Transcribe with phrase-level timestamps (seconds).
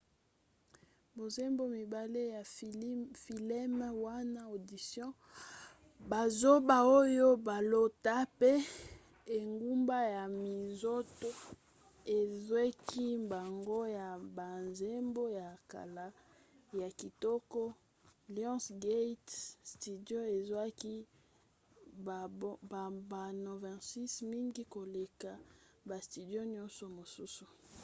[1.15, 2.43] banzembo mibale ya
[3.25, 5.11] fileme wana audition
[6.11, 8.51] bazoba oyo balota pe
[9.37, 11.29] engumba ya minzoto
[12.19, 16.05] ezwaki mbango ya banzembo ya kala
[16.81, 17.61] ya kitoko.
[18.35, 19.31] lionsgate
[19.71, 20.95] studio ezwaki
[22.81, 25.31] bambano 26— mingi koleka
[25.87, 27.45] ba studio nyonso mosusu